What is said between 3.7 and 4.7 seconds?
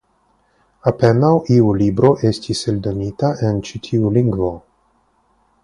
tiu lingvo.